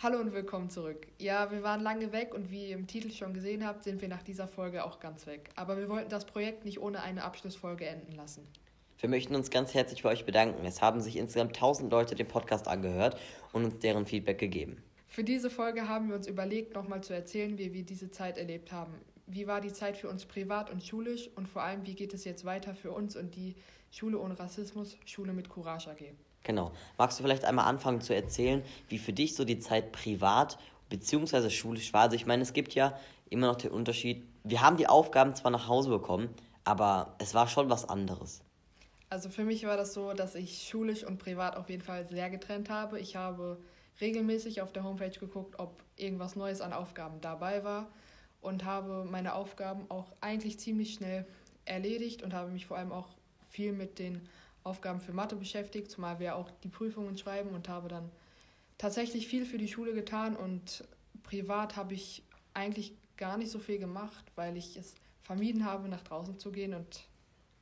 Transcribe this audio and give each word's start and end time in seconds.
Hallo 0.00 0.20
und 0.20 0.32
willkommen 0.32 0.70
zurück. 0.70 1.08
Ja, 1.18 1.50
wir 1.50 1.64
waren 1.64 1.80
lange 1.80 2.12
weg 2.12 2.32
und 2.32 2.52
wie 2.52 2.68
ihr 2.68 2.76
im 2.76 2.86
Titel 2.86 3.10
schon 3.10 3.34
gesehen 3.34 3.66
habt, 3.66 3.82
sind 3.82 4.00
wir 4.00 4.06
nach 4.06 4.22
dieser 4.22 4.46
Folge 4.46 4.84
auch 4.84 5.00
ganz 5.00 5.26
weg. 5.26 5.50
Aber 5.56 5.76
wir 5.76 5.88
wollten 5.88 6.08
das 6.08 6.24
Projekt 6.24 6.64
nicht 6.64 6.80
ohne 6.80 7.02
eine 7.02 7.24
Abschlussfolge 7.24 7.84
enden 7.84 8.12
lassen. 8.12 8.46
Wir 9.00 9.08
möchten 9.08 9.34
uns 9.34 9.50
ganz 9.50 9.74
herzlich 9.74 10.04
bei 10.04 10.10
euch 10.10 10.24
bedanken. 10.24 10.64
Es 10.64 10.80
haben 10.82 11.00
sich 11.00 11.16
insgesamt 11.16 11.56
1000 11.56 11.90
Leute 11.90 12.14
den 12.14 12.28
Podcast 12.28 12.68
angehört 12.68 13.18
und 13.52 13.64
uns 13.64 13.80
deren 13.80 14.06
Feedback 14.06 14.38
gegeben. 14.38 14.80
Für 15.08 15.24
diese 15.24 15.50
Folge 15.50 15.88
haben 15.88 16.10
wir 16.10 16.14
uns 16.14 16.28
überlegt, 16.28 16.76
nochmal 16.76 17.02
zu 17.02 17.12
erzählen, 17.12 17.58
wie 17.58 17.74
wir 17.74 17.82
diese 17.82 18.08
Zeit 18.12 18.38
erlebt 18.38 18.70
haben. 18.70 18.94
Wie 19.30 19.46
war 19.46 19.60
die 19.60 19.72
Zeit 19.72 19.96
für 19.98 20.08
uns 20.08 20.24
privat 20.24 20.70
und 20.70 20.82
schulisch 20.82 21.28
und 21.36 21.48
vor 21.48 21.62
allem, 21.62 21.86
wie 21.86 21.94
geht 21.94 22.14
es 22.14 22.24
jetzt 22.24 22.46
weiter 22.46 22.74
für 22.74 22.92
uns 22.92 23.14
und 23.14 23.36
die 23.36 23.54
Schule 23.90 24.18
ohne 24.18 24.38
Rassismus, 24.38 24.96
Schule 25.04 25.32
mit 25.32 25.48
Courage 25.48 25.90
AG. 25.90 26.12
Genau. 26.44 26.72
Magst 26.96 27.18
du 27.18 27.22
vielleicht 27.24 27.44
einmal 27.44 27.66
anfangen 27.66 28.00
zu 28.00 28.14
erzählen, 28.14 28.62
wie 28.88 28.98
für 28.98 29.12
dich 29.12 29.34
so 29.34 29.44
die 29.44 29.58
Zeit 29.58 29.92
privat 29.92 30.58
bzw. 30.88 31.50
schulisch 31.50 31.92
war? 31.92 32.02
Also 32.02 32.16
ich 32.16 32.26
meine, 32.26 32.42
es 32.42 32.52
gibt 32.52 32.74
ja 32.74 32.98
immer 33.28 33.48
noch 33.48 33.56
den 33.56 33.70
Unterschied. 33.70 34.24
Wir 34.44 34.62
haben 34.62 34.76
die 34.76 34.86
Aufgaben 34.86 35.34
zwar 35.34 35.50
nach 35.50 35.68
Hause 35.68 35.90
bekommen, 35.90 36.34
aber 36.64 37.14
es 37.18 37.34
war 37.34 37.48
schon 37.48 37.68
was 37.68 37.88
anderes. 37.88 38.42
Also 39.10 39.30
für 39.30 39.44
mich 39.44 39.64
war 39.66 39.76
das 39.76 39.94
so, 39.94 40.12
dass 40.12 40.34
ich 40.34 40.66
schulisch 40.68 41.04
und 41.04 41.18
privat 41.18 41.56
auf 41.56 41.68
jeden 41.70 41.82
Fall 41.82 42.06
sehr 42.06 42.30
getrennt 42.30 42.70
habe. 42.70 42.98
Ich 42.98 43.16
habe 43.16 43.58
regelmäßig 44.00 44.62
auf 44.62 44.72
der 44.72 44.84
Homepage 44.84 45.18
geguckt, 45.18 45.58
ob 45.58 45.82
irgendwas 45.96 46.36
Neues 46.36 46.60
an 46.60 46.72
Aufgaben 46.72 47.20
dabei 47.20 47.64
war 47.64 47.88
und 48.40 48.64
habe 48.64 49.04
meine 49.10 49.34
Aufgaben 49.34 49.86
auch 49.90 50.12
eigentlich 50.20 50.58
ziemlich 50.58 50.94
schnell 50.94 51.26
erledigt 51.64 52.22
und 52.22 52.34
habe 52.34 52.50
mich 52.50 52.66
vor 52.66 52.76
allem 52.76 52.92
auch 52.92 53.08
viel 53.48 53.72
mit 53.72 53.98
den 53.98 54.28
Aufgaben 54.64 55.00
für 55.00 55.12
Mathe 55.12 55.36
beschäftigt, 55.36 55.90
zumal 55.90 56.18
wir 56.18 56.36
auch 56.36 56.50
die 56.62 56.68
Prüfungen 56.68 57.16
schreiben 57.16 57.50
und 57.50 57.68
habe 57.68 57.88
dann 57.88 58.10
tatsächlich 58.76 59.26
viel 59.26 59.44
für 59.44 59.58
die 59.58 59.68
Schule 59.68 59.92
getan 59.92 60.36
und 60.36 60.84
privat 61.22 61.76
habe 61.76 61.94
ich 61.94 62.22
eigentlich 62.54 62.92
gar 63.16 63.36
nicht 63.36 63.50
so 63.50 63.58
viel 63.58 63.78
gemacht, 63.78 64.24
weil 64.36 64.56
ich 64.56 64.76
es 64.76 64.94
vermieden 65.22 65.64
habe, 65.64 65.88
nach 65.88 66.02
draußen 66.02 66.38
zu 66.38 66.52
gehen 66.52 66.74
und 66.74 67.04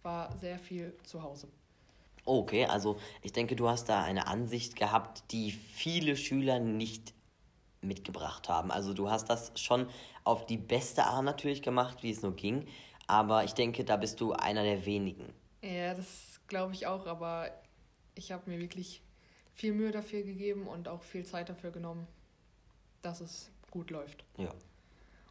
war 0.03 0.37
sehr 0.39 0.59
viel 0.59 0.95
zu 1.05 1.23
Hause. 1.23 1.49
Okay, 2.25 2.67
also 2.67 2.99
ich 3.23 3.33
denke, 3.33 3.57
du 3.57 3.69
hast 3.69 3.89
da 3.89 4.03
eine 4.03 4.27
Ansicht 4.27 4.77
gehabt, 4.77 5.25
die 5.31 5.53
viele 5.53 6.17
Schüler 6.17 6.59
nicht 6.59 7.15
mitgebracht 7.81 8.49
haben. 8.49 8.71
Also 8.71 8.95
du 8.95 9.11
hast 9.11 9.29
das 9.29 9.53
schon 9.57 9.89
auf 10.25 10.47
die 10.47 10.57
beste 10.57 11.05
Art 11.05 11.25
natürlich 11.25 11.63
gemacht, 11.63 12.03
wie 12.03 12.11
es 12.11 12.23
nur 12.23 12.35
ging, 12.35 12.67
aber 13.07 13.45
ich 13.45 13.55
denke, 13.55 13.85
da 13.85 13.97
bist 13.97 14.21
du 14.21 14.33
einer 14.33 14.63
der 14.63 14.85
wenigen. 14.87 15.33
Ja, 15.63 15.95
das 15.95 16.41
glaube 16.49 16.75
ich 16.75 16.87
auch, 16.87 17.07
aber 17.07 17.51
ich 18.15 18.33
habe 18.33 18.51
mir 18.51 18.59
wirklich 18.59 19.03
viel 19.55 19.73
Mühe 19.73 19.91
dafür 19.91 20.23
gegeben 20.23 20.67
und 20.67 20.89
auch 20.89 21.03
viel 21.03 21.25
Zeit 21.25 21.49
dafür 21.49 21.71
genommen, 21.71 22.07
dass 23.03 23.21
es 23.21 23.51
gut 23.71 23.91
läuft. 23.91 24.25
Ja. 24.37 24.51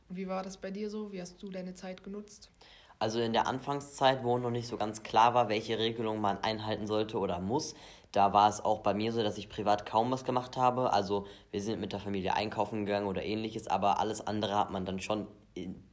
Und 0.09 0.18
wie 0.18 0.28
war 0.28 0.44
das 0.44 0.58
bei 0.58 0.72
dir 0.72 0.90
so? 0.90 1.12
Wie 1.12 1.22
hast 1.22 1.42
du 1.42 1.50
deine 1.50 1.74
Zeit 1.74 2.04
genutzt? 2.04 2.52
Also 3.00 3.20
in 3.20 3.34
der 3.34 3.48
Anfangszeit, 3.48 4.24
wo 4.24 4.38
noch 4.38 4.52
nicht 4.52 4.68
so 4.68 4.78
ganz 4.78 5.04
klar 5.04 5.34
war, 5.34 5.50
welche 5.50 5.78
Regelung 5.78 6.22
man 6.22 6.38
einhalten 6.44 6.88
sollte 6.88 7.18
oder 7.18 7.40
muss, 7.40 7.76
da 8.12 8.32
war 8.32 8.48
es 8.48 8.64
auch 8.64 8.80
bei 8.80 8.94
mir 8.94 9.12
so, 9.12 9.22
dass 9.22 9.38
ich 9.38 9.50
privat 9.50 9.86
kaum 9.86 10.10
was 10.12 10.24
gemacht 10.24 10.56
habe. 10.56 10.94
Also 10.94 11.28
wir 11.52 11.62
sind 11.62 11.82
mit 11.82 11.92
der 11.92 12.00
Familie 12.00 12.34
einkaufen 12.34 12.86
gegangen 12.86 13.08
oder 13.08 13.24
ähnliches, 13.24 13.68
aber 13.68 14.00
alles 14.00 14.26
andere 14.26 14.58
hat 14.58 14.72
man 14.72 14.86
dann 14.86 15.02
schon 15.02 15.28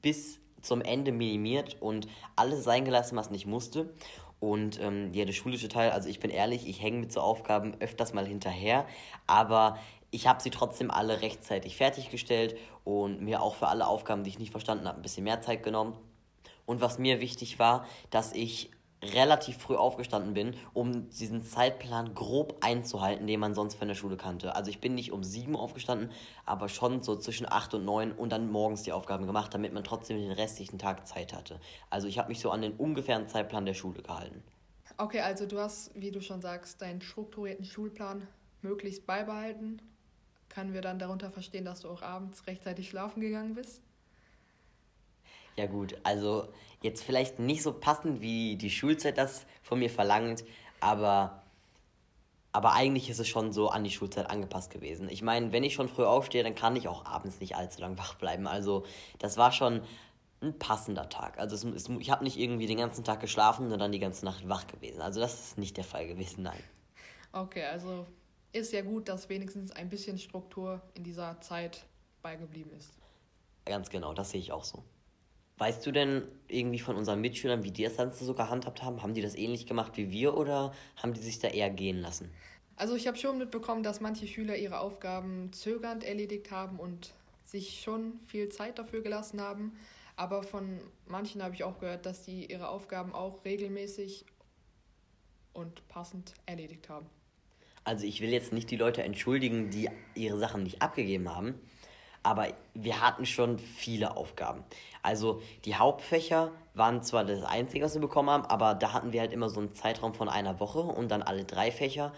bis 0.01 0.39
zum 0.61 0.81
Ende 0.81 1.11
minimiert 1.11 1.77
und 1.81 2.07
alles 2.37 2.63
sein 2.63 2.85
gelassen, 2.85 3.17
was 3.17 3.31
nicht 3.31 3.47
musste. 3.47 3.93
Und 4.39 4.81
ähm, 4.81 5.13
ja, 5.13 5.25
der 5.25 5.33
schulische 5.33 5.69
Teil, 5.69 5.91
also 5.91 6.09
ich 6.09 6.21
bin 6.21 6.31
ehrlich, 6.31 6.69
ich 6.69 6.81
hänge 6.81 6.99
mit 6.99 7.13
so 7.13 7.21
Aufgaben 7.21 7.75
öfters 7.81 8.13
mal 8.13 8.27
hinterher, 8.27 8.87
aber 9.27 9.79
ich 10.13 10.27
habe 10.27 10.43
sie 10.43 10.51
trotzdem 10.51 10.91
alle 10.91 11.23
rechtzeitig 11.23 11.77
fertiggestellt 11.77 12.57
und 12.85 13.21
mir 13.21 13.43
auch 13.43 13.55
für 13.57 13.69
alle 13.69 13.87
Aufgaben, 13.87 14.25
die 14.25 14.31
ich 14.31 14.39
nicht 14.39 14.51
verstanden 14.51 14.87
habe, 14.87 14.99
ein 14.99 15.03
bisschen 15.03 15.25
mehr 15.25 15.41
Zeit 15.41 15.63
genommen. 15.63 15.97
Und 16.67 16.81
was 16.81 16.99
mir 16.99 17.21
wichtig 17.21 17.59
war, 17.59 17.87
dass 18.11 18.33
ich 18.33 18.71
relativ 19.03 19.59
früh 19.59 19.75
aufgestanden 19.75 20.35
bin, 20.35 20.55
um 20.75 21.09
diesen 21.11 21.43
Zeitplan 21.43 22.15
grob 22.15 22.59
einzuhalten, 22.61 23.27
den 23.27 23.41
man 23.41 23.55
sonst 23.55 23.75
von 23.75 23.89
der 23.89 23.95
Schule 23.95 24.17
kannte. 24.17 24.55
Also 24.55 24.71
ich 24.71 24.81
bin 24.81 24.95
nicht 24.95 25.13
um 25.13 25.25
sieben 25.25 25.57
aufgestanden, 25.57 26.11
aber 26.47 26.69
schon 26.69 27.03
so 27.03 27.17
zwischen 27.17 27.51
acht 27.51 27.75
und 27.75 27.85
neun 27.85 28.13
und 28.13 28.31
dann 28.31 28.51
morgens 28.51 28.83
die 28.83 28.93
Aufgaben 28.93 29.27
gemacht, 29.27 29.53
damit 29.53 29.73
man 29.73 29.83
trotzdem 29.83 30.19
den 30.19 30.31
restlichen 30.31 30.79
Tag 30.79 31.07
Zeit 31.07 31.33
hatte. 31.33 31.59
Also 31.91 32.07
ich 32.07 32.19
habe 32.19 32.29
mich 32.29 32.41
so 32.41 32.51
an 32.51 32.63
den 32.63 32.75
ungefähren 32.75 33.27
Zeitplan 33.27 33.67
der 33.67 33.75
Schule 33.75 34.03
gehalten. 34.03 34.43
Okay, 34.99 35.21
also 35.21 35.47
du 35.47 35.59
hast, 35.59 35.91
wie 35.95 36.11
du 36.11 36.21
schon 36.21 36.41
sagst, 36.41 36.81
deinen 36.81 37.01
strukturierten 37.01 37.65
Schulplan 37.65 38.29
möglichst 38.61 39.07
beibehalten. 39.07 39.83
Können 40.49 40.75
wir 40.75 40.83
dann 40.83 40.99
darunter 40.99 41.31
verstehen, 41.31 41.65
dass 41.65 41.81
du 41.81 41.89
auch 41.89 42.03
abends 42.03 42.47
rechtzeitig 42.47 42.91
schlafen 42.91 43.21
gegangen 43.21 43.55
bist? 43.55 43.81
Ja 45.57 45.67
gut, 45.67 45.97
also 46.03 46.49
jetzt 46.83 47.05
vielleicht 47.05 47.39
nicht 47.39 47.63
so 47.63 47.73
passend, 47.73 48.21
wie 48.21 48.57
die 48.57 48.71
Schulzeit 48.71 49.19
das 49.19 49.47
von 49.63 49.79
mir 49.79 49.91
verlangt, 49.91 50.45
aber, 50.81 51.43
aber 52.53 52.73
eigentlich 52.73 53.11
ist 53.11 53.19
es 53.19 53.29
schon 53.29 53.53
so 53.53 53.69
an 53.69 53.85
die 53.85 53.91
Schulzeit 53.91 54.31
angepasst 54.31 54.71
gewesen. 54.71 55.09
Ich 55.09 55.23
meine, 55.23 55.53
wenn 55.53 55.65
ich 55.65 55.75
schon 55.75 55.89
früh 55.89 56.05
aufstehe, 56.05 56.43
dann 56.43 56.55
kann 56.55 56.77
ich 56.77 56.89
auch 56.89 57.05
abends 57.05 57.41
nicht 57.41 57.57
allzu 57.57 57.81
lang 57.81 57.99
wach 57.99 58.15
bleiben. 58.15 58.47
Also 58.47 58.85
das 59.19 59.37
war 59.37 59.53
schon 59.53 59.83
ein 60.41 60.59
passender 60.59 61.09
Tag. 61.09 61.39
Also 61.39 61.55
es, 61.55 61.65
es, 61.65 61.89
ich 61.89 62.11
habe 62.11 62.25
nicht 62.25 62.37
irgendwie 62.37 62.67
den 62.67 62.79
ganzen 62.79 63.05
Tag 63.05 63.21
geschlafen 63.21 63.71
und 63.71 63.79
dann 63.79 63.93
die 63.93 64.01
ganze 64.01 64.25
Nacht 64.25 64.49
wach 64.49 64.67
gewesen. 64.67 65.01
Also 65.01 65.21
das 65.21 65.35
ist 65.35 65.59
nicht 65.59 65.77
der 65.77 65.85
Fall 65.85 66.07
gewesen, 66.07 66.43
nein. 66.43 66.63
Okay, 67.33 67.65
also 67.65 68.07
ist 68.53 68.73
ja 68.73 68.83
gut, 68.83 69.09
dass 69.09 69.29
wenigstens 69.29 69.71
ein 69.73 69.89
bisschen 69.89 70.19
Struktur 70.19 70.83
in 70.95 71.05
dieser 71.05 71.41
Zeit 71.41 71.85
beigeblieben 72.23 72.73
ist. 72.73 72.93
Ganz 73.65 73.89
genau, 73.89 74.13
das 74.13 74.31
sehe 74.31 74.41
ich 74.41 74.53
auch 74.53 74.65
so. 74.65 74.83
Weißt 75.59 75.85
du 75.87 75.93
denn 75.93 76.23
irgendwie 76.49 76.79
von 76.79 76.97
unseren 76.97 77.21
Mitschülern, 77.21 77.63
wie 77.63 77.71
die 77.71 77.85
das 77.85 77.97
Ganze 77.97 78.25
so 78.25 78.35
gehandhabt 78.35 78.83
haben? 78.83 79.03
Haben 79.03 79.15
die 79.15 79.23
das 79.23 79.35
ähnlich 79.35 79.67
gemacht 79.67 79.97
wie 79.97 80.11
wir 80.11 80.37
oder 80.37 80.73
haben 80.97 81.13
die 81.13 81.21
sich 81.21 81.39
da 81.39 81.49
eher 81.49 81.71
gehen 81.71 82.01
lassen? 82.01 82.31
Also 82.77 82.97
ich 82.97 83.07
habe 83.07 83.17
schon 83.17 83.39
mitbekommen, 83.39 83.83
dass 83.83 84.01
manche 84.01 84.27
Schüler 84.27 84.57
ihre 84.57 84.81
Aufgaben 84.81 85.53
zögernd 85.53 86.05
erledigt 86.05 86.51
haben 86.51 86.81
und 86.81 87.13
sich 87.45 87.81
schon 87.83 88.19
viel 88.27 88.49
Zeit 88.49 88.79
dafür 88.79 89.03
gelassen 89.03 89.41
haben. 89.41 89.73
Aber 90.17 90.43
von 90.43 90.81
manchen 91.07 91.43
habe 91.43 91.55
ich 91.55 91.65
auch 91.65 91.79
gehört, 91.79 92.07
dass 92.07 92.23
die 92.23 92.51
ihre 92.51 92.69
Aufgaben 92.69 93.15
auch 93.15 93.45
regelmäßig 93.45 94.25
und 95.53 95.87
passend 95.89 96.35
erledigt 96.47 96.89
haben. 96.89 97.07
Also 97.85 98.07
ich 98.07 98.21
will 98.21 98.31
jetzt 98.31 98.53
nicht 98.53 98.71
die 98.71 98.77
Leute 98.77 99.03
entschuldigen, 99.03 99.71
die 99.71 99.89
ihre 100.15 100.39
Sachen 100.39 100.63
nicht 100.63 100.83
abgegeben 100.83 101.35
haben, 101.35 101.55
aber 102.23 102.49
wir 102.75 103.01
hatten 103.01 103.27
schon 103.27 103.59
viele 103.59 104.17
Aufgaben. 104.17 104.65
Also 105.03 105.43
die 105.65 105.75
Hauptfächer 105.75 106.53
waren 106.75 107.03
zwar 107.03 107.25
das 107.25 107.43
Einzige, 107.43 107.85
was 107.85 107.95
wir 107.95 108.01
bekommen 108.01 108.31
haben, 108.31 108.45
aber 108.45 108.75
da 108.75 108.93
hatten 108.93 109.13
wir 109.13 109.21
halt 109.21 109.33
immer 109.33 109.49
so 109.49 109.61
einen 109.61 109.75
Zeitraum 109.75 110.15
von 110.15 110.29
einer 110.29 110.61
Woche 110.61 110.81
und 110.81 111.11
dann 111.11 111.23
alle 111.23 111.45
drei 111.45 111.71
Fächer. 111.71 112.13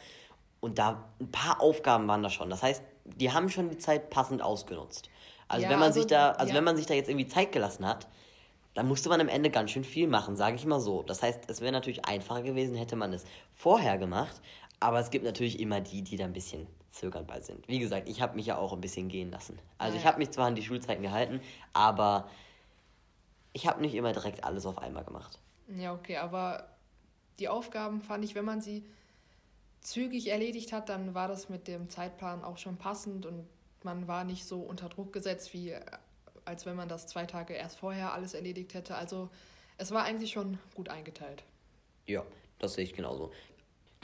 Und 0.60 0.78
da 0.78 1.04
ein 1.20 1.30
paar 1.30 1.60
Aufgaben 1.60 2.08
waren 2.08 2.22
da 2.22 2.30
schon. 2.30 2.50
Das 2.50 2.62
heißt, 2.62 2.82
die 3.04 3.32
haben 3.32 3.48
schon 3.48 3.70
die 3.70 3.78
Zeit 3.78 4.10
passend 4.10 4.42
ausgenutzt. 4.42 5.10
Also 5.48 5.64
ja, 5.64 5.70
wenn 5.70 5.78
man 5.78 5.88
also, 5.88 6.00
sich 6.00 6.06
da, 6.06 6.30
also 6.32 6.50
ja. 6.50 6.56
wenn 6.56 6.64
man 6.64 6.76
sich 6.76 6.86
da 6.86 6.94
jetzt 6.94 7.08
irgendwie 7.08 7.26
Zeit 7.26 7.52
gelassen 7.52 7.86
hat, 7.86 8.08
dann 8.74 8.88
musste 8.88 9.08
man 9.08 9.20
am 9.20 9.28
Ende 9.28 9.50
ganz 9.50 9.70
schön 9.70 9.84
viel 9.84 10.08
machen, 10.08 10.36
sage 10.36 10.56
ich 10.56 10.66
mal 10.66 10.80
so. 10.80 11.02
Das 11.02 11.22
heißt, 11.22 11.48
es 11.48 11.60
wäre 11.60 11.72
natürlich 11.72 12.06
einfacher 12.06 12.42
gewesen, 12.42 12.74
hätte 12.76 12.96
man 12.96 13.12
es 13.12 13.24
vorher 13.54 13.98
gemacht. 13.98 14.40
Aber 14.80 14.98
es 14.98 15.10
gibt 15.10 15.24
natürlich 15.24 15.60
immer 15.60 15.80
die, 15.80 16.02
die 16.02 16.16
da 16.16 16.24
ein 16.24 16.32
bisschen 16.32 16.66
zögernd 16.94 17.26
bei 17.26 17.40
sind. 17.40 17.66
Wie 17.68 17.78
gesagt, 17.78 18.08
ich 18.08 18.20
habe 18.20 18.36
mich 18.36 18.46
ja 18.46 18.56
auch 18.56 18.72
ein 18.72 18.80
bisschen 18.80 19.08
gehen 19.08 19.30
lassen. 19.30 19.58
Also 19.78 19.96
ja, 19.96 20.00
ich 20.00 20.06
habe 20.06 20.18
mich 20.18 20.30
zwar 20.30 20.46
an 20.46 20.54
die 20.54 20.62
Schulzeiten 20.62 21.02
gehalten, 21.02 21.40
aber 21.72 22.28
ich 23.52 23.66
habe 23.66 23.80
nicht 23.80 23.94
immer 23.94 24.12
direkt 24.12 24.44
alles 24.44 24.66
auf 24.66 24.78
einmal 24.78 25.04
gemacht. 25.04 25.38
Ja, 25.68 25.92
okay, 25.92 26.16
aber 26.16 26.68
die 27.38 27.48
Aufgaben 27.48 28.00
fand 28.00 28.24
ich, 28.24 28.34
wenn 28.34 28.44
man 28.44 28.60
sie 28.60 28.84
zügig 29.80 30.28
erledigt 30.28 30.72
hat, 30.72 30.88
dann 30.88 31.14
war 31.14 31.28
das 31.28 31.48
mit 31.48 31.68
dem 31.68 31.88
Zeitplan 31.88 32.42
auch 32.42 32.58
schon 32.58 32.76
passend 32.76 33.26
und 33.26 33.46
man 33.82 34.08
war 34.08 34.24
nicht 34.24 34.46
so 34.46 34.60
unter 34.60 34.88
Druck 34.88 35.12
gesetzt, 35.12 35.52
wie 35.52 35.74
als 36.44 36.66
wenn 36.66 36.76
man 36.76 36.88
das 36.88 37.06
zwei 37.06 37.26
Tage 37.26 37.54
erst 37.54 37.78
vorher 37.78 38.12
alles 38.12 38.34
erledigt 38.34 38.74
hätte. 38.74 38.94
Also 38.96 39.30
es 39.78 39.90
war 39.90 40.04
eigentlich 40.04 40.32
schon 40.32 40.58
gut 40.74 40.88
eingeteilt. 40.88 41.42
Ja, 42.06 42.24
das 42.58 42.74
sehe 42.74 42.84
ich 42.84 42.92
genauso. 42.92 43.32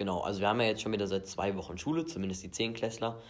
Genau, 0.01 0.21
also 0.21 0.41
wir 0.41 0.49
haben 0.49 0.59
ja 0.63 0.67
jetzt 0.67 0.81
schon 0.81 0.93
wieder 0.93 1.07
seit 1.07 1.27
zwei 1.27 1.55
Wochen 1.57 1.77
Schule, 1.77 2.07
zumindest 2.07 2.43
die 2.43 2.51
Zehnklässler. 2.51 3.21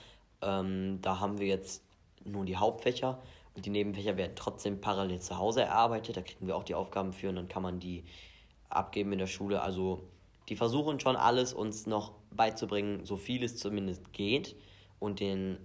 Ähm, 0.41 1.01
da 1.03 1.19
haben 1.19 1.41
wir 1.41 1.49
jetzt 1.49 1.83
nur 2.25 2.45
die 2.45 2.59
Hauptfächer 2.59 3.21
und 3.57 3.67
die 3.67 3.71
Nebenfächer 3.71 4.17
werden 4.17 4.35
trotzdem 4.37 4.81
parallel 4.81 5.19
zu 5.19 5.37
Hause 5.37 5.63
erarbeitet. 5.63 6.17
Da 6.17 6.23
kriegen 6.23 6.47
wir 6.47 6.55
auch 6.55 6.63
die 6.63 6.77
Aufgaben 6.77 7.13
für 7.13 7.29
und 7.29 7.35
dann 7.35 7.49
kann 7.49 7.65
man 7.65 7.81
die 7.81 8.05
abgeben 8.69 9.11
in 9.11 9.19
der 9.19 9.27
Schule. 9.27 9.63
Also 9.63 10.05
die 10.49 10.55
versuchen 10.55 11.01
schon 11.01 11.17
alles 11.17 11.55
uns 11.55 11.89
noch 11.89 12.13
beizubringen, 12.31 13.05
so 13.05 13.17
viel 13.17 13.43
es 13.43 13.57
zumindest 13.57 14.13
geht 14.13 14.55
und 15.01 15.19
den 15.19 15.59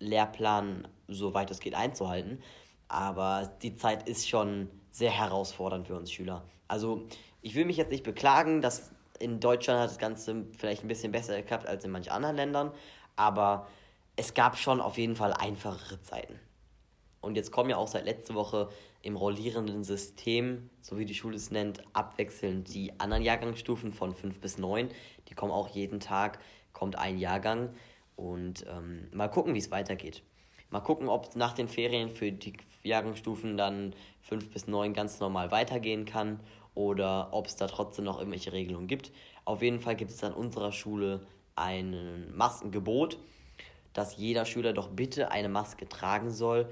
Lehrplan, 0.00 0.88
soweit 1.06 1.52
es 1.52 1.60
geht, 1.60 1.76
einzuhalten. 1.76 2.42
Aber 2.88 3.48
die 3.62 3.76
Zeit 3.76 4.08
ist 4.08 4.28
schon 4.28 4.68
sehr 4.90 5.12
herausfordernd 5.12 5.86
für 5.86 5.94
uns 5.94 6.10
Schüler. 6.10 6.42
Also 6.66 7.06
ich 7.42 7.54
will 7.54 7.64
mich 7.64 7.76
jetzt 7.76 7.92
nicht 7.92 8.02
beklagen, 8.02 8.60
dass 8.60 8.90
in 9.18 9.40
Deutschland 9.40 9.80
hat 9.80 9.90
das 9.90 9.98
Ganze 9.98 10.46
vielleicht 10.58 10.84
ein 10.84 10.88
bisschen 10.88 11.12
besser 11.12 11.36
geklappt 11.36 11.66
als 11.66 11.84
in 11.84 11.90
manchen 11.90 12.12
anderen 12.12 12.36
Ländern, 12.36 12.72
aber 13.16 13.68
es 14.16 14.34
gab 14.34 14.58
schon 14.58 14.80
auf 14.80 14.98
jeden 14.98 15.16
Fall 15.16 15.32
einfachere 15.32 16.00
Zeiten. 16.02 16.38
Und 17.20 17.36
jetzt 17.36 17.52
kommen 17.52 17.70
ja 17.70 17.76
auch 17.76 17.88
seit 17.88 18.04
letzter 18.04 18.34
Woche 18.34 18.68
im 19.00 19.16
rollierenden 19.16 19.84
System, 19.84 20.70
so 20.80 20.98
wie 20.98 21.04
die 21.04 21.14
Schule 21.14 21.36
es 21.36 21.50
nennt, 21.50 21.82
abwechselnd 21.92 22.72
die 22.74 22.98
anderen 22.98 23.22
Jahrgangsstufen 23.22 23.92
von 23.92 24.12
5 24.12 24.40
bis 24.40 24.58
9. 24.58 24.88
Die 25.28 25.34
kommen 25.34 25.52
auch 25.52 25.68
jeden 25.68 26.00
Tag, 26.00 26.40
kommt 26.72 26.96
ein 26.96 27.18
Jahrgang. 27.18 27.74
Und 28.16 28.66
ähm, 28.68 29.08
mal 29.12 29.28
gucken, 29.28 29.54
wie 29.54 29.58
es 29.58 29.70
weitergeht. 29.70 30.22
Mal 30.70 30.80
gucken, 30.80 31.08
ob 31.08 31.36
nach 31.36 31.52
den 31.52 31.68
Ferien 31.68 32.10
für 32.10 32.32
die 32.32 32.54
Jahrgangsstufen 32.82 33.56
dann 33.56 33.94
5 34.22 34.50
bis 34.50 34.66
9 34.66 34.92
ganz 34.92 35.20
normal 35.20 35.50
weitergehen 35.50 36.04
kann 36.04 36.40
oder 36.74 37.28
ob 37.32 37.46
es 37.46 37.56
da 37.56 37.66
trotzdem 37.66 38.04
noch 38.04 38.18
irgendwelche 38.18 38.52
Regelungen 38.52 38.86
gibt. 38.86 39.12
Auf 39.44 39.62
jeden 39.62 39.80
Fall 39.80 39.96
gibt 39.96 40.10
es 40.10 40.22
an 40.24 40.32
unserer 40.32 40.72
Schule 40.72 41.26
ein 41.54 42.34
Maskengebot, 42.34 43.18
dass 43.92 44.16
jeder 44.16 44.44
Schüler 44.44 44.72
doch 44.72 44.88
bitte 44.88 45.30
eine 45.30 45.48
Maske 45.48 45.88
tragen 45.88 46.30
soll 46.30 46.70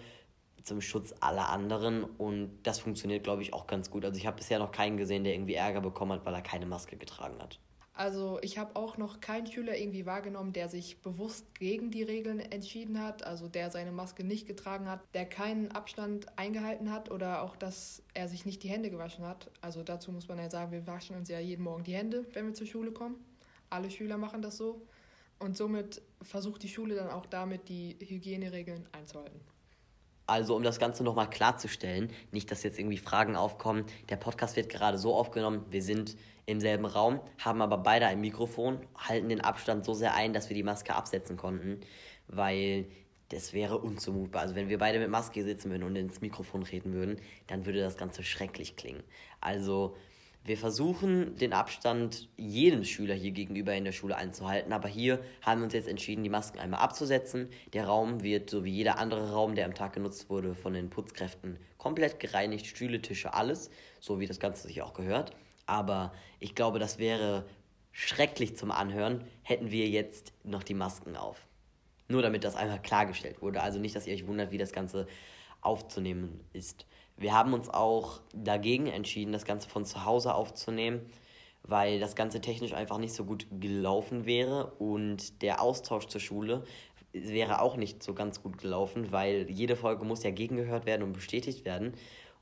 zum 0.63 0.81
Schutz 0.81 1.15
aller 1.21 1.49
anderen 1.49 2.05
und 2.05 2.63
das 2.63 2.79
funktioniert, 2.79 3.25
glaube 3.25 3.43
ich, 3.43 3.53
auch 3.55 3.67
ganz 3.67 3.91
gut. 3.91 4.05
Also 4.05 4.19
ich 4.19 4.27
habe 4.27 4.37
bisher 4.37 4.59
noch 4.59 4.73
keinen 4.73 4.97
gesehen, 4.97 5.25
der 5.25 5.35
irgendwie 5.35 5.55
Ärger 5.55 5.81
bekommen 5.81 6.13
hat, 6.13 6.25
weil 6.25 6.35
er 6.35 6.43
keine 6.43 6.67
Maske 6.67 6.97
getragen 6.97 7.41
hat. 7.41 7.59
Also 7.93 8.39
ich 8.41 8.57
habe 8.57 8.77
auch 8.77 8.97
noch 8.97 9.21
keinen 9.21 9.47
Schüler 9.47 9.77
irgendwie 9.77 10.07
wahrgenommen, 10.07 10.53
der 10.53 10.69
sich 10.69 11.03
bewusst 11.03 11.55
gegen 11.55 11.91
die 11.91 12.03
Regeln 12.03 12.41
entschieden 12.41 13.03
hat, 13.03 13.25
also 13.25 13.49
der 13.49 13.71
seine 13.71 13.93
Maske 13.93 14.25
nicht 14.25 14.47
getragen 14.47 14.89
hat, 14.89 15.01
der 15.13 15.27
keinen 15.27 15.71
Abstand 15.73 16.27
eingehalten 16.39 16.91
hat 16.91 17.11
oder 17.11 17.43
auch, 17.43 17.57
dass 17.57 18.03
er 18.15 18.29
sich 18.29 18.47
nicht 18.47 18.63
die 18.63 18.69
Hände 18.69 18.91
gewaschen 18.91 19.27
hat. 19.27 19.51
Also 19.61 19.83
dazu 19.83 20.13
muss 20.13 20.29
man 20.29 20.39
ja 20.39 20.49
sagen, 20.49 20.73
wir 20.73 20.87
waschen 20.87 21.17
uns 21.17 21.29
ja 21.29 21.41
jeden 21.41 21.65
Morgen 21.65 21.85
die 21.85 21.95
Hände, 21.95 22.25
wenn 22.33 22.47
wir 22.47 22.55
zur 22.55 22.67
Schule 22.67 22.93
kommen. 22.93 23.17
Alle 23.69 23.91
Schüler 23.91 24.17
machen 24.17 24.41
das 24.41 24.57
so. 24.57 24.81
Und 25.39 25.57
somit 25.57 26.01
versucht 26.23 26.63
die 26.63 26.69
Schule 26.69 26.95
dann 26.95 27.11
auch 27.11 27.27
damit, 27.27 27.69
die 27.69 27.97
Hygieneregeln 28.01 28.87
einzuhalten. 28.93 29.41
Also 30.31 30.55
um 30.55 30.63
das 30.63 30.79
Ganze 30.79 31.03
nochmal 31.03 31.29
klarzustellen, 31.29 32.09
nicht, 32.31 32.53
dass 32.53 32.63
jetzt 32.63 32.79
irgendwie 32.79 32.99
Fragen 32.99 33.35
aufkommen, 33.35 33.85
der 34.11 34.17
Podcast 34.17 34.55
wird 34.55 34.69
gerade 34.69 34.97
so 34.97 35.13
aufgenommen, 35.13 35.67
wir 35.71 35.83
sind 35.83 36.17
im 36.47 36.61
selben 36.61 36.87
Raum, 36.87 37.21
haben 37.39 37.61
aber 37.61 37.79
beide 37.79 38.07
ein 38.07 38.21
Mikrofon, 38.21 38.79
halten 38.97 39.29
den 39.29 39.41
Abstand 39.41 39.85
so 39.85 39.93
sehr 39.93 40.15
ein, 40.15 40.33
dass 40.33 40.49
wir 40.49 40.55
die 40.55 40.63
Maske 40.63 40.95
absetzen 40.95 41.37
konnten, 41.37 41.81
weil 42.29 42.87
das 43.31 43.53
wäre 43.53 43.79
unzumutbar. 43.79 44.43
Also 44.43 44.55
wenn 44.55 44.69
wir 44.69 44.79
beide 44.79 45.01
mit 45.01 45.11
Maske 45.11 45.43
sitzen 45.43 45.69
würden 45.73 45.83
und 45.83 45.97
ins 45.97 46.21
Mikrofon 46.21 46.63
reden 46.63 46.93
würden, 46.93 47.21
dann 47.49 47.67
würde 47.67 47.81
das 47.81 47.97
Ganze 47.97 48.23
schrecklich 48.23 48.77
klingen. 48.77 49.03
Also 49.41 49.97
wir 50.45 50.57
versuchen 50.57 51.37
den 51.37 51.53
Abstand 51.53 52.29
jedem 52.37 52.85
Schüler 52.85 53.15
hier 53.15 53.31
gegenüber 53.31 53.75
in 53.75 53.85
der 53.85 53.93
Schule 53.93 54.17
einzuhalten, 54.17 54.73
aber 54.73 54.89
hier 54.89 55.21
haben 55.43 55.61
wir 55.61 55.65
uns 55.65 55.75
jetzt 55.75 55.89
entschieden, 55.89 56.25
die 56.25 56.31
Masken 56.31 56.59
einmal 56.59 56.81
abzusetzen. 56.81 57.51
Der 57.75 57.87
Raum 57.87 58.23
wird, 58.23 58.49
so 58.49 58.65
wie 58.65 58.73
jeder 58.73 58.99
andere 58.99 59.33
Raum, 59.33 59.55
der 59.55 59.67
am 59.67 59.75
Tag 59.75 59.93
genutzt 59.93 60.31
wurde, 60.31 60.55
von 60.55 60.73
den 60.73 60.89
Putzkräften 60.89 61.59
komplett 61.77 62.21
gereinigt, 62.21 62.67
Stühle, 62.67 63.03
Tische, 63.03 63.35
alles, 63.35 63.71
so 64.01 64.19
wie 64.19 64.27
das 64.27 64.41
Ganze 64.41 64.67
sich 64.67 64.81
auch 64.81 64.95
gehört. 64.95 65.33
Aber 65.67 66.13
ich 66.39 66.55
glaube, 66.55 66.79
das 66.79 66.99
wäre 66.99 67.45
schrecklich 67.93 68.57
zum 68.57 68.71
Anhören, 68.71 69.25
hätten 69.43 69.71
wir 69.71 69.89
jetzt 69.89 70.33
noch 70.43 70.63
die 70.63 70.75
Masken 70.75 71.17
auf. 71.17 71.47
Nur 72.09 72.23
damit 72.23 72.45
das 72.45 72.57
einfach 72.57 72.83
klargestellt 72.83 73.43
wurde. 73.43 73.63
Also 73.63 73.79
nicht, 73.79 73.95
dass 73.95 74.07
ihr 74.07 74.15
euch 74.15 74.27
wundert, 74.27 74.53
wie 74.53 74.59
das 74.59 74.73
Ganze 74.73 75.07
aufzunehmen 75.61 76.41
ist. 76.53 76.87
Wir 77.21 77.35
haben 77.35 77.53
uns 77.53 77.69
auch 77.69 78.21
dagegen 78.33 78.87
entschieden, 78.87 79.33
das 79.33 79.45
Ganze 79.45 79.69
von 79.69 79.85
zu 79.85 80.07
Hause 80.07 80.35
aufzunehmen, 80.35 81.03
weil 81.63 82.01
das 82.01 82.17
Ganze 82.17 82.41
technisch 82.41 82.73
einfach 82.73 82.97
nicht 82.97 83.13
so 83.13 83.27
gut 83.27 83.47
gelaufen 83.61 84.25
wäre 84.25 84.73
und 84.79 85.43
der 85.43 85.61
Austausch 85.61 86.07
zur 86.07 86.23
Schule 86.23 86.65
wäre 87.13 87.61
auch 87.61 87.77
nicht 87.77 88.03
so 88.03 88.15
ganz 88.15 88.43
gut 88.43 88.57
gelaufen, 88.57 89.13
weil 89.13 89.51
jede 89.51 89.77
Folge 89.77 90.07
muss 90.07 90.23
ja 90.23 90.31
gegengehört 90.31 90.87
werden 90.87 91.03
und 91.03 91.13
bestätigt 91.13 91.67
werden. 91.67 91.93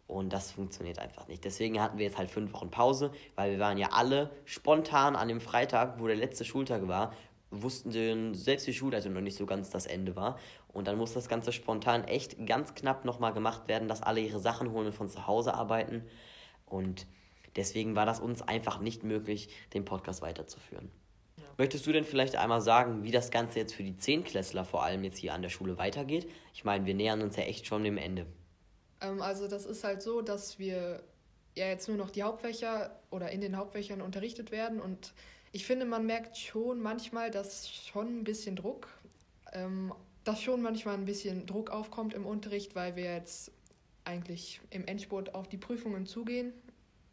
Und 0.06 0.32
das 0.32 0.52
funktioniert 0.52 1.00
einfach 1.00 1.26
nicht. 1.26 1.44
Deswegen 1.44 1.82
hatten 1.82 1.98
wir 1.98 2.06
jetzt 2.06 2.16
halt 2.16 2.30
fünf 2.30 2.52
Wochen 2.52 2.70
Pause, 2.70 3.10
weil 3.34 3.50
wir 3.50 3.58
waren 3.58 3.78
ja 3.78 3.88
alle 3.90 4.30
spontan 4.44 5.16
an 5.16 5.26
dem 5.26 5.40
Freitag, 5.40 5.98
wo 5.98 6.06
der 6.06 6.16
letzte 6.16 6.44
Schultag 6.44 6.86
war, 6.86 7.12
wussten 7.50 8.34
selbst 8.34 8.66
die 8.66 8.75
Schulleitung 8.75 9.12
noch 9.12 9.20
nicht 9.20 9.36
so 9.36 9.44
ganz 9.44 9.70
das 9.70 9.86
Ende 9.86 10.14
war. 10.16 10.38
Und 10.78 10.86
dann 10.86 10.96
muss 10.96 11.12
das 11.12 11.28
Ganze 11.28 11.52
spontan 11.52 12.04
echt 12.04 12.46
ganz 12.46 12.75
knapp 12.75 13.04
nochmal 13.04 13.32
gemacht 13.32 13.66
werden, 13.69 13.88
dass 13.88 14.02
alle 14.02 14.20
ihre 14.20 14.38
Sachen 14.38 14.70
holen 14.70 14.86
und 14.86 14.92
von 14.92 15.08
zu 15.08 15.26
Hause 15.26 15.54
arbeiten. 15.54 16.04
Und 16.66 17.06
deswegen 17.56 17.96
war 17.96 18.06
das 18.06 18.20
uns 18.20 18.42
einfach 18.42 18.78
nicht 18.80 19.02
möglich, 19.02 19.50
den 19.75 19.84
Podcast 19.84 20.22
weiterzuführen. 20.22 20.90
Ja. 21.36 21.42
Möchtest 21.58 21.86
du 21.86 21.92
denn 21.92 22.04
vielleicht 22.04 22.36
einmal 22.36 22.60
sagen, 22.60 23.02
wie 23.02 23.10
das 23.10 23.30
Ganze 23.30 23.58
jetzt 23.58 23.75
für 23.75 23.82
die 23.82 23.96
Zehnklässler 23.96 24.64
vor 24.64 24.84
allem 24.84 25.02
jetzt 25.02 25.19
hier 25.19 25.34
an 25.34 25.42
der 25.42 25.48
Schule 25.48 25.78
weitergeht? 25.78 26.30
Ich 26.54 26.64
meine, 26.64 26.86
wir 26.86 26.94
nähern 26.94 27.22
uns 27.22 27.36
ja 27.36 27.42
echt 27.42 27.66
schon 27.66 27.82
dem 27.82 27.98
Ende. 27.98 28.26
Ähm, 29.00 29.20
also 29.20 29.48
das 29.48 29.66
ist 29.66 29.82
halt 29.82 30.00
so, 30.00 30.22
dass 30.22 30.60
wir 30.60 31.02
ja 31.56 31.66
jetzt 31.66 31.88
nur 31.88 31.96
noch 31.96 32.10
die 32.10 32.22
Hauptfächer 32.22 33.00
oder 33.10 33.30
in 33.32 33.40
den 33.40 33.56
Hauptfächern 33.56 34.00
unterrichtet 34.00 34.52
werden 34.52 34.80
und 34.80 35.12
ich 35.50 35.64
finde, 35.64 35.86
man 35.86 36.04
merkt 36.04 36.36
schon 36.36 36.80
manchmal, 36.80 37.30
dass 37.30 37.70
schon 37.70 38.20
ein 38.20 38.25
bisschen 38.25 38.54
Druck, 38.54 38.88
ähm, 39.52 39.94
dass 40.28 40.42
schon 40.42 40.60
manchmal 40.60 40.92
ein 40.92 41.06
bisschen 41.06 41.46
Druck 41.46 41.70
aufkommt 41.70 42.12
im 42.12 42.26
Unterricht, 42.26 42.75
weil 42.75 42.96
wir 42.96 43.14
jetzt 43.14 43.50
eigentlich 44.04 44.60
im 44.69 44.86
Endspurt 44.86 45.34
auf 45.34 45.48
die 45.48 45.56
Prüfungen 45.56 46.04
zugehen. 46.04 46.52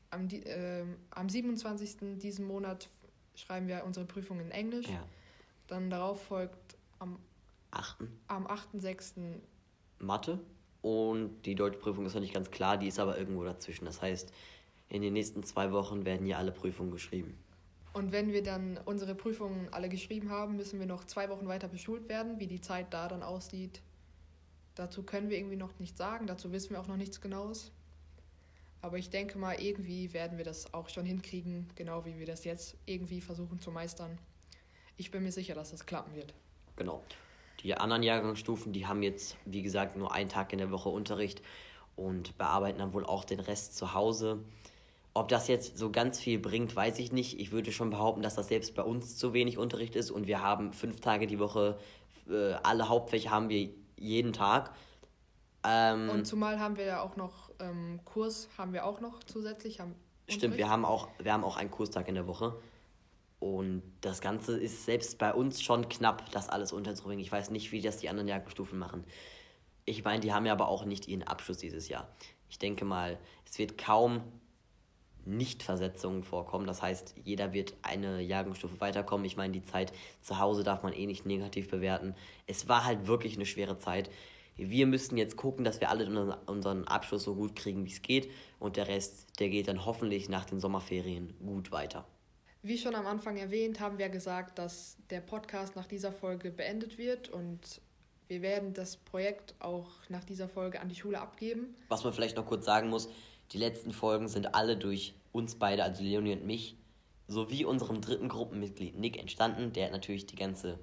Am, 0.09 0.27
äh, 0.27 0.83
am 1.11 1.29
27. 1.29 2.19
diesen 2.19 2.45
Monat 2.45 2.89
schreiben 3.35 3.69
wir 3.69 3.85
unsere 3.85 4.05
Prüfung 4.05 4.41
in 4.41 4.51
Englisch. 4.51 4.89
Ja. 4.89 5.01
Dann 5.67 5.89
darauf 5.89 6.23
folgt 6.23 6.75
am 6.99 7.17
8. 7.71 7.99
Am 8.27 8.47
8.6. 8.47 9.39
Mathe. 9.99 10.41
Und 10.81 11.41
die 11.43 11.55
deutsche 11.55 11.79
Prüfung 11.79 12.05
ist 12.05 12.15
noch 12.15 12.21
nicht 12.21 12.33
ganz 12.33 12.51
klar, 12.51 12.77
die 12.77 12.89
ist 12.89 12.99
aber 12.99 13.17
irgendwo 13.17 13.45
dazwischen. 13.45 13.85
Das 13.85 14.01
heißt, 14.01 14.33
in 14.89 15.01
den 15.01 15.13
nächsten 15.13 15.41
zwei 15.43 15.71
Wochen 15.71 16.03
werden 16.03 16.25
hier 16.25 16.37
alle 16.37 16.51
Prüfungen 16.51 16.91
geschrieben. 16.91 17.37
Und 17.95 18.11
wenn 18.11 18.33
wir 18.33 18.43
dann 18.43 18.77
unsere 18.83 19.15
Prüfungen 19.15 19.69
alle 19.71 19.87
geschrieben 19.87 20.29
haben, 20.29 20.57
müssen 20.57 20.81
wir 20.81 20.85
noch 20.85 21.05
zwei 21.05 21.29
Wochen 21.29 21.47
weiter 21.47 21.69
beschult 21.69 22.09
werden. 22.09 22.41
Wie 22.41 22.47
die 22.47 22.59
Zeit 22.59 22.93
da 22.93 23.07
dann 23.07 23.23
aussieht, 23.23 23.81
dazu 24.75 25.03
können 25.03 25.29
wir 25.29 25.37
irgendwie 25.37 25.55
noch 25.55 25.79
nichts 25.79 25.97
sagen. 25.97 26.27
Dazu 26.27 26.51
wissen 26.51 26.71
wir 26.71 26.81
auch 26.81 26.89
noch 26.89 26.97
nichts 26.97 27.21
Genaues. 27.21 27.71
Aber 28.81 28.97
ich 28.97 29.11
denke 29.11 29.37
mal, 29.37 29.61
irgendwie 29.61 30.11
werden 30.11 30.37
wir 30.37 30.43
das 30.43 30.73
auch 30.73 30.89
schon 30.89 31.05
hinkriegen, 31.05 31.69
genau 31.75 32.03
wie 32.03 32.19
wir 32.19 32.25
das 32.25 32.43
jetzt 32.43 32.75
irgendwie 32.85 33.21
versuchen 33.21 33.61
zu 33.61 33.71
meistern. 33.71 34.17
Ich 34.97 35.09
bin 35.09 35.23
mir 35.23 35.31
sicher, 35.31 35.55
dass 35.55 35.71
das 35.71 35.85
klappen 35.85 36.13
wird. 36.15 36.33
Genau. 36.75 37.01
Die 37.63 37.75
anderen 37.75 38.03
Jahrgangsstufen, 38.03 38.73
die 38.73 38.85
haben 38.85 39.03
jetzt, 39.03 39.37
wie 39.45 39.61
gesagt, 39.61 39.95
nur 39.95 40.13
einen 40.13 40.27
Tag 40.27 40.51
in 40.51 40.59
der 40.59 40.69
Woche 40.69 40.89
Unterricht 40.89 41.41
und 41.95 42.37
bearbeiten 42.37 42.79
dann 42.79 42.91
wohl 42.91 43.05
auch 43.05 43.23
den 43.23 43.39
Rest 43.39 43.77
zu 43.77 43.93
Hause. 43.93 44.43
Ob 45.17 45.29
das 45.29 45.47
jetzt 45.47 45.77
so 45.77 45.91
ganz 45.91 46.19
viel 46.19 46.39
bringt, 46.39 46.75
weiß 46.75 46.99
ich 46.99 47.13
nicht. 47.13 47.39
Ich 47.39 47.53
würde 47.53 47.71
schon 47.71 47.89
behaupten, 47.89 48.21
dass 48.21 48.35
das 48.35 48.49
selbst 48.49 48.75
bei 48.75 48.83
uns 48.83 49.15
zu 49.15 49.31
wenig 49.31 49.57
Unterricht 49.57 49.95
ist 49.95 50.11
und 50.11 50.27
wir 50.27 50.41
haben 50.41 50.73
fünf 50.73 50.99
Tage 50.99 51.25
die 51.25 51.39
Woche, 51.39 51.79
äh, 52.29 52.51
alle 52.63 52.89
Hauptfächer 52.89 53.31
haben 53.31 53.47
wir 53.47 53.69
jeden 53.95 54.33
Tag. 54.33 54.75
Ähm, 55.63 56.09
und 56.09 56.25
zumal 56.25 56.59
haben 56.59 56.75
wir 56.75 56.83
ja 56.83 57.01
auch 57.01 57.15
noch 57.15 57.49
ähm, 57.59 58.01
Kurs, 58.03 58.49
haben 58.57 58.73
wir 58.73 58.85
auch 58.85 58.99
noch 58.99 59.23
zusätzlich. 59.23 59.79
Haben 59.79 59.95
stimmt, 60.27 60.57
wir 60.57 60.69
haben, 60.69 60.83
auch, 60.83 61.07
wir 61.17 61.31
haben 61.31 61.45
auch 61.45 61.55
einen 61.55 61.71
Kurstag 61.71 62.09
in 62.09 62.15
der 62.15 62.27
Woche. 62.27 62.59
Und 63.39 63.83
das 64.01 64.19
Ganze 64.19 64.59
ist 64.59 64.83
selbst 64.83 65.17
bei 65.17 65.33
uns 65.33 65.61
schon 65.61 65.87
knapp, 65.87 66.29
das 66.31 66.49
alles 66.49 66.73
unterzubringen. 66.73 67.23
Ich 67.23 67.31
weiß 67.31 67.51
nicht, 67.51 67.71
wie 67.71 67.79
das 67.79 67.99
die 67.99 68.09
anderen 68.09 68.27
Jahrgangsstufen 68.27 68.77
machen. 68.77 69.05
Ich 69.85 70.03
meine, 70.03 70.19
die 70.19 70.33
haben 70.33 70.45
ja 70.45 70.51
aber 70.51 70.67
auch 70.67 70.83
nicht 70.83 71.07
ihren 71.07 71.23
Abschluss 71.23 71.59
dieses 71.59 71.87
Jahr. 71.87 72.09
Ich 72.49 72.59
denke 72.59 72.83
mal, 72.83 73.17
es 73.45 73.57
wird 73.59 73.77
kaum 73.77 74.21
nicht-Versetzungen 75.25 76.23
vorkommen. 76.23 76.67
Das 76.67 76.81
heißt, 76.81 77.15
jeder 77.23 77.53
wird 77.53 77.73
eine 77.81 78.21
Jahrgangsstufe 78.21 78.79
weiterkommen. 78.79 79.25
Ich 79.25 79.37
meine, 79.37 79.53
die 79.53 79.63
Zeit 79.63 79.91
zu 80.21 80.39
Hause 80.39 80.63
darf 80.63 80.83
man 80.83 80.93
eh 80.93 81.05
nicht 81.05 81.25
negativ 81.25 81.69
bewerten. 81.69 82.15
Es 82.47 82.67
war 82.67 82.85
halt 82.85 83.07
wirklich 83.07 83.35
eine 83.35 83.45
schwere 83.45 83.77
Zeit. 83.77 84.09
Wir 84.57 84.87
müssen 84.87 85.17
jetzt 85.17 85.35
gucken, 85.35 85.65
dass 85.65 85.81
wir 85.81 85.89
alle 85.89 86.37
unseren 86.45 86.85
Abschluss 86.85 87.23
so 87.23 87.35
gut 87.35 87.55
kriegen, 87.55 87.85
wie 87.85 87.91
es 87.91 88.01
geht. 88.01 88.31
Und 88.59 88.77
der 88.77 88.87
Rest, 88.87 89.39
der 89.39 89.49
geht 89.49 89.67
dann 89.67 89.85
hoffentlich 89.85 90.29
nach 90.29 90.45
den 90.45 90.59
Sommerferien 90.59 91.33
gut 91.45 91.71
weiter. 91.71 92.07
Wie 92.61 92.77
schon 92.77 92.95
am 92.95 93.05
Anfang 93.05 93.37
erwähnt, 93.37 93.79
haben 93.79 93.97
wir 93.99 94.09
gesagt, 94.09 94.57
dass 94.57 94.97
der 95.09 95.21
Podcast 95.21 95.75
nach 95.75 95.85
dieser 95.85 96.11
Folge 96.11 96.49
beendet 96.49 96.97
wird 96.97 97.29
und 97.29 97.79
wir 98.27 98.41
werden 98.41 98.73
das 98.73 98.97
Projekt 98.97 99.53
auch 99.59 99.87
nach 100.09 100.23
dieser 100.23 100.49
Folge 100.49 100.81
an 100.81 100.89
die 100.89 100.95
Schule 100.95 101.21
abgeben. 101.21 101.75
Was 101.89 102.03
man 102.03 102.11
vielleicht 102.11 102.37
noch 102.37 102.47
kurz 102.47 102.65
sagen 102.65 102.89
muss, 102.89 103.09
die 103.55 103.59
letzten 103.61 103.93
Folgen 103.93 104.27
sind 104.27 104.53
alle 104.53 104.75
durch 104.75 105.15
uns 105.31 105.55
beide, 105.55 105.83
also 105.83 106.03
Leonie 106.03 106.33
und 106.33 106.45
mich, 106.45 106.75
sowie 107.27 107.63
unserem 107.63 108.01
dritten 108.01 108.27
Gruppenmitglied 108.27 108.99
Nick 108.99 109.17
entstanden. 109.17 109.71
Der 109.71 109.85
hat 109.85 109.93
natürlich 109.93 110.25
die 110.25 110.35
ganze 110.35 110.77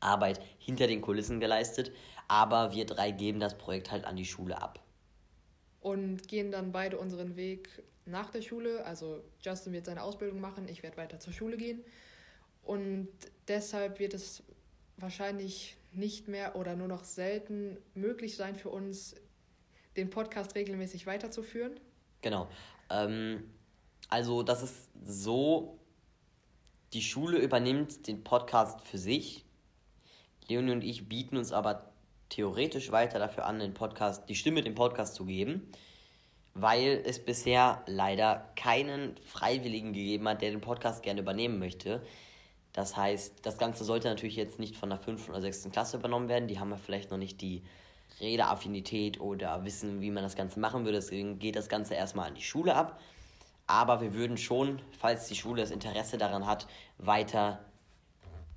Arbeit 0.00 0.40
hinter 0.58 0.86
den 0.86 1.02
Kulissen 1.02 1.38
geleistet, 1.38 1.92
aber 2.26 2.72
wir 2.72 2.86
drei 2.86 3.10
geben 3.10 3.40
das 3.40 3.58
Projekt 3.58 3.90
halt 3.90 4.06
an 4.06 4.16
die 4.16 4.24
Schule 4.24 4.60
ab. 4.62 4.82
Und 5.80 6.26
gehen 6.28 6.50
dann 6.50 6.72
beide 6.72 6.98
unseren 6.98 7.36
Weg 7.36 7.82
nach 8.06 8.30
der 8.30 8.40
Schule. 8.40 8.86
Also 8.86 9.22
Justin 9.42 9.74
wird 9.74 9.84
seine 9.84 10.02
Ausbildung 10.02 10.40
machen, 10.40 10.66
ich 10.66 10.82
werde 10.82 10.96
weiter 10.96 11.20
zur 11.20 11.34
Schule 11.34 11.58
gehen. 11.58 11.84
Und 12.62 13.08
deshalb 13.48 13.98
wird 13.98 14.14
es 14.14 14.42
wahrscheinlich 14.96 15.76
nicht 15.92 16.26
mehr 16.26 16.56
oder 16.56 16.74
nur 16.74 16.88
noch 16.88 17.04
selten 17.04 17.76
möglich 17.94 18.34
sein 18.34 18.56
für 18.56 18.70
uns, 18.70 19.14
den 19.98 20.08
Podcast 20.08 20.54
regelmäßig 20.54 21.06
weiterzuführen. 21.06 21.78
Genau. 22.20 22.48
Ähm, 22.90 23.44
also 24.08 24.42
das 24.42 24.62
ist 24.62 24.90
so, 25.04 25.78
die 26.92 27.02
Schule 27.02 27.38
übernimmt 27.38 28.06
den 28.06 28.24
Podcast 28.24 28.80
für 28.86 28.98
sich. 28.98 29.44
Leonie 30.48 30.72
und 30.72 30.82
ich 30.82 31.08
bieten 31.08 31.36
uns 31.36 31.52
aber 31.52 31.92
theoretisch 32.30 32.90
weiter 32.90 33.18
dafür 33.18 33.46
an, 33.46 33.58
den 33.58 33.74
Podcast, 33.74 34.28
die 34.28 34.34
Stimme 34.34 34.62
dem 34.62 34.74
Podcast 34.74 35.14
zu 35.14 35.24
geben, 35.24 35.70
weil 36.54 37.02
es 37.04 37.22
bisher 37.22 37.82
leider 37.86 38.50
keinen 38.56 39.16
Freiwilligen 39.24 39.92
gegeben 39.92 40.28
hat, 40.28 40.42
der 40.42 40.50
den 40.50 40.60
Podcast 40.60 41.02
gerne 41.02 41.20
übernehmen 41.20 41.58
möchte. 41.58 42.02
Das 42.72 42.96
heißt, 42.96 43.44
das 43.44 43.58
Ganze 43.58 43.84
sollte 43.84 44.08
natürlich 44.08 44.36
jetzt 44.36 44.58
nicht 44.58 44.76
von 44.76 44.90
der 44.90 44.98
5. 44.98 45.28
oder 45.28 45.40
6. 45.40 45.70
Klasse 45.70 45.96
übernommen 45.96 46.28
werden. 46.28 46.48
Die 46.48 46.58
haben 46.58 46.70
ja 46.70 46.76
vielleicht 46.76 47.10
noch 47.10 47.18
nicht 47.18 47.40
die 47.40 47.62
Redeaffinität 48.20 49.20
oder 49.20 49.64
wissen, 49.64 50.00
wie 50.00 50.10
man 50.10 50.22
das 50.22 50.36
Ganze 50.36 50.60
machen 50.60 50.84
würde. 50.84 50.98
Deswegen 50.98 51.38
geht 51.38 51.56
das 51.56 51.68
Ganze 51.68 51.94
erstmal 51.94 52.28
an 52.28 52.34
die 52.34 52.42
Schule 52.42 52.74
ab. 52.74 53.00
Aber 53.66 54.00
wir 54.00 54.14
würden 54.14 54.36
schon, 54.36 54.80
falls 54.98 55.28
die 55.28 55.36
Schule 55.36 55.60
das 55.60 55.70
Interesse 55.70 56.16
daran 56.18 56.46
hat, 56.46 56.66
weiter 56.96 57.64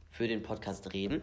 für 0.09 0.27
den 0.27 0.41
Podcast 0.41 0.93
reden. 0.93 1.21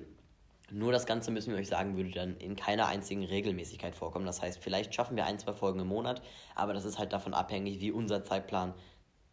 Nur 0.71 0.93
das 0.93 1.07
Ganze, 1.07 1.31
müssen 1.31 1.53
wir 1.53 1.59
euch 1.59 1.69
sagen, 1.69 1.97
würde 1.97 2.11
dann 2.11 2.37
in 2.37 2.55
keiner 2.55 2.89
einzigen 2.89 3.25
Regelmäßigkeit 3.25 3.95
vorkommen. 3.95 4.27
Das 4.27 4.43
heißt, 4.43 4.63
vielleicht 4.63 4.95
schaffen 4.95 5.17
wir 5.17 5.25
ein, 5.25 5.39
zwei 5.39 5.55
Folgen 5.55 5.81
im 5.81 5.87
Monat, 5.87 6.21
aber 6.55 6.75
das 6.75 6.85
ist 6.85 6.99
halt 6.99 7.15
davon 7.15 7.33
abhängig, 7.33 7.81
wie 7.81 7.91
unser 7.91 8.23
Zeitplan 8.23 8.75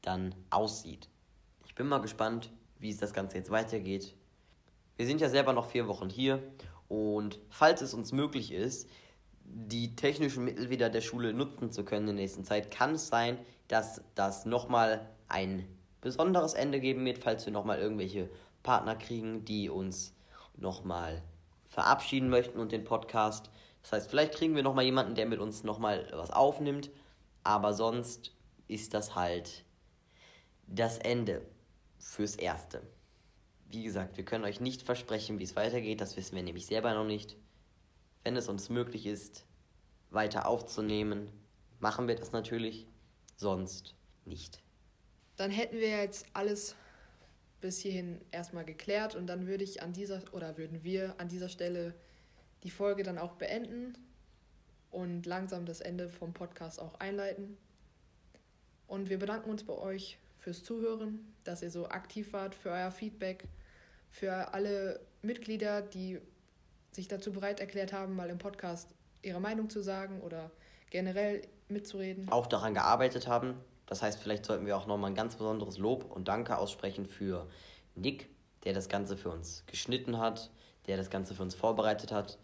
dann 0.01 0.33
aussieht. 0.49 1.09
Ich 1.65 1.75
bin 1.75 1.87
mal 1.87 1.99
gespannt, 1.99 2.51
wie 2.79 2.89
es 2.89 2.97
das 2.97 3.13
Ganze 3.13 3.37
jetzt 3.37 3.51
weitergeht. 3.51 4.15
Wir 4.97 5.05
sind 5.05 5.19
ja 5.19 5.29
selber 5.29 5.53
noch 5.53 5.65
vier 5.65 5.87
Wochen 5.87 6.09
hier 6.09 6.41
und 6.87 7.39
falls 7.49 7.81
es 7.81 7.93
uns 7.93 8.11
möglich 8.11 8.51
ist, 8.51 8.89
die 9.43 9.95
technischen 9.95 10.45
Mittel 10.45 10.69
wieder 10.69 10.89
der 10.89 11.01
Schule 11.01 11.33
nutzen 11.33 11.71
zu 11.71 11.83
können 11.83 12.07
in 12.07 12.15
der 12.15 12.23
nächsten 12.23 12.45
Zeit, 12.45 12.71
kann 12.71 12.95
es 12.95 13.07
sein, 13.07 13.37
dass 13.67 14.01
das 14.15 14.45
nochmal 14.45 15.09
ein 15.27 15.67
besonderes 16.01 16.53
Ende 16.53 16.79
geben 16.79 17.05
wird, 17.05 17.17
falls 17.17 17.45
wir 17.45 17.53
nochmal 17.53 17.79
irgendwelche 17.79 18.29
Partner 18.63 18.95
kriegen, 18.95 19.43
die 19.43 19.69
uns 19.69 20.13
nochmal 20.55 21.21
verabschieden 21.67 22.29
möchten 22.29 22.59
und 22.59 22.71
den 22.71 22.83
Podcast. 22.83 23.49
Das 23.83 23.91
heißt, 23.91 24.09
vielleicht 24.09 24.33
kriegen 24.33 24.55
wir 24.55 24.63
nochmal 24.63 24.85
jemanden, 24.85 25.15
der 25.15 25.25
mit 25.25 25.39
uns 25.39 25.63
nochmal 25.63 26.07
was 26.13 26.31
aufnimmt, 26.31 26.89
aber 27.43 27.73
sonst 27.73 28.31
ist 28.67 28.93
das 28.93 29.15
halt 29.15 29.65
das 30.67 30.97
Ende 30.97 31.41
fürs 31.99 32.35
Erste. 32.35 32.81
Wie 33.65 33.83
gesagt, 33.83 34.17
wir 34.17 34.25
können 34.25 34.43
euch 34.45 34.59
nicht 34.59 34.83
versprechen, 34.83 35.39
wie 35.39 35.43
es 35.43 35.55
weitergeht, 35.55 36.01
das 36.01 36.17
wissen 36.17 36.35
wir 36.35 36.43
nämlich 36.43 36.65
selber 36.65 36.93
noch 36.93 37.05
nicht. 37.05 37.35
Wenn 38.23 38.35
es 38.35 38.47
uns 38.47 38.69
möglich 38.69 39.05
ist, 39.05 39.45
weiter 40.11 40.47
aufzunehmen, 40.47 41.31
machen 41.79 42.07
wir 42.07 42.15
das 42.15 42.31
natürlich, 42.31 42.87
sonst 43.35 43.95
nicht. 44.25 44.61
Dann 45.35 45.51
hätten 45.51 45.77
wir 45.77 45.89
jetzt 45.89 46.25
alles 46.33 46.75
bis 47.61 47.79
hierhin 47.79 48.21
erstmal 48.31 48.65
geklärt 48.65 49.15
und 49.15 49.27
dann 49.27 49.47
würde 49.47 49.63
ich 49.63 49.81
an 49.81 49.93
dieser 49.93 50.21
oder 50.31 50.57
würden 50.57 50.83
wir 50.83 51.15
an 51.19 51.27
dieser 51.27 51.49
Stelle 51.49 51.95
die 52.63 52.69
Folge 52.69 53.03
dann 53.03 53.17
auch 53.17 53.33
beenden 53.33 53.97
und 54.91 55.25
langsam 55.25 55.65
das 55.65 55.81
Ende 55.81 56.07
vom 56.09 56.33
Podcast 56.33 56.79
auch 56.79 56.95
einleiten. 56.99 57.57
Und 58.87 59.09
wir 59.09 59.19
bedanken 59.19 59.49
uns 59.49 59.63
bei 59.63 59.73
euch 59.73 60.17
fürs 60.45 60.63
Zuhören, 60.63 61.33
dass 61.43 61.63
ihr 61.63 61.71
so 61.71 61.89
aktiv 61.89 62.31
wart, 62.31 62.53
für 62.53 62.69
euer 62.69 62.91
Feedback, 62.91 63.45
für 64.11 64.53
alle 64.53 64.99
Mitglieder, 65.23 65.81
die 65.81 66.19
sich 66.91 67.07
dazu 67.07 67.33
bereit 67.33 67.59
erklärt 67.59 67.93
haben, 67.93 68.15
mal 68.15 68.29
im 68.29 68.37
Podcast 68.37 68.93
ihre 69.23 69.41
Meinung 69.41 69.71
zu 69.71 69.81
sagen 69.81 70.21
oder 70.21 70.51
generell 70.91 71.41
mitzureden. 71.67 72.29
Auch 72.29 72.45
daran 72.45 72.75
gearbeitet 72.75 73.27
haben. 73.27 73.55
Das 73.87 74.03
heißt, 74.03 74.19
vielleicht 74.19 74.45
sollten 74.45 74.67
wir 74.67 74.77
auch 74.77 74.85
nochmal 74.85 75.09
ein 75.09 75.15
ganz 75.15 75.35
besonderes 75.35 75.79
Lob 75.79 76.11
und 76.11 76.27
Danke 76.27 76.59
aussprechen 76.59 77.07
für 77.07 77.47
Nick, 77.95 78.29
der 78.65 78.73
das 78.73 78.87
Ganze 78.87 79.17
für 79.17 79.31
uns 79.31 79.63
geschnitten 79.65 80.19
hat, 80.19 80.51
der 80.85 80.95
das 80.95 81.09
Ganze 81.09 81.33
für 81.33 81.41
uns 81.41 81.55
vorbereitet 81.55 82.11
hat, 82.11 82.37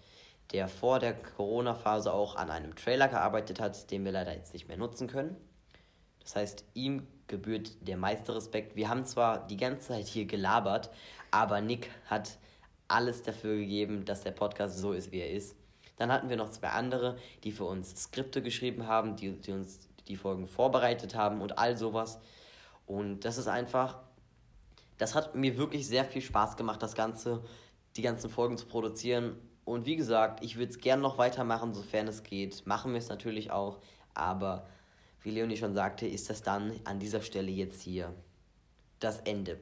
der 0.53 0.67
vor 0.67 0.97
der 0.97 1.13
Corona-Phase 1.13 2.11
auch 2.11 2.35
an 2.35 2.49
einem 2.49 2.75
Trailer 2.75 3.09
gearbeitet 3.09 3.59
hat, 3.59 3.91
den 3.91 4.03
wir 4.05 4.11
leider 4.11 4.33
jetzt 4.33 4.53
nicht 4.53 4.67
mehr 4.67 4.77
nutzen 4.77 5.07
können. 5.07 5.37
Das 6.19 6.35
heißt, 6.35 6.65
ihm 6.73 7.05
gebührt 7.31 7.71
der 7.87 7.97
meiste 7.97 8.35
Respekt. 8.35 8.75
Wir 8.75 8.89
haben 8.89 9.05
zwar 9.05 9.47
die 9.47 9.57
ganze 9.57 9.87
Zeit 9.87 10.07
hier 10.07 10.25
gelabert, 10.25 10.91
aber 11.31 11.61
Nick 11.61 11.89
hat 12.05 12.37
alles 12.87 13.23
dafür 13.23 13.55
gegeben, 13.55 14.05
dass 14.05 14.21
der 14.21 14.31
Podcast 14.31 14.77
so 14.77 14.91
ist, 14.91 15.11
wie 15.11 15.21
er 15.21 15.31
ist. 15.31 15.55
Dann 15.97 16.11
hatten 16.11 16.29
wir 16.29 16.37
noch 16.37 16.49
zwei 16.49 16.69
andere, 16.69 17.17
die 17.43 17.51
für 17.51 17.65
uns 17.65 17.95
Skripte 18.03 18.41
geschrieben 18.41 18.87
haben, 18.87 19.15
die, 19.15 19.31
die 19.31 19.51
uns 19.51 19.79
die 20.07 20.15
Folgen 20.15 20.47
vorbereitet 20.47 21.15
haben 21.15 21.41
und 21.41 21.57
all 21.57 21.77
sowas. 21.77 22.19
Und 22.85 23.21
das 23.21 23.37
ist 23.37 23.47
einfach, 23.47 23.99
das 24.97 25.15
hat 25.15 25.35
mir 25.35 25.57
wirklich 25.57 25.87
sehr 25.87 26.05
viel 26.05 26.21
Spaß 26.21 26.57
gemacht, 26.57 26.83
das 26.83 26.95
Ganze, 26.95 27.43
die 27.95 28.01
ganzen 28.01 28.29
Folgen 28.29 28.57
zu 28.57 28.65
produzieren. 28.65 29.35
Und 29.63 29.85
wie 29.85 29.95
gesagt, 29.95 30.43
ich 30.43 30.57
würde 30.57 30.71
es 30.71 30.79
gerne 30.79 31.01
noch 31.01 31.17
weitermachen, 31.17 31.73
sofern 31.73 32.07
es 32.07 32.23
geht. 32.23 32.65
Machen 32.65 32.91
wir 32.91 32.99
es 32.99 33.09
natürlich 33.09 33.51
auch, 33.51 33.77
aber 34.13 34.65
wie 35.23 35.31
Leonie 35.31 35.57
schon 35.57 35.73
sagte, 35.73 36.07
ist 36.07 36.29
das 36.29 36.41
dann 36.41 36.79
an 36.83 36.99
dieser 36.99 37.21
Stelle 37.21 37.51
jetzt 37.51 37.81
hier 37.81 38.13
das 38.99 39.19
Ende. 39.21 39.59